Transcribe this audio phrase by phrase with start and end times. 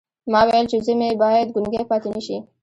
[0.31, 2.37] ما ویل چې زوی مې باید ګونګی پاتې نه شي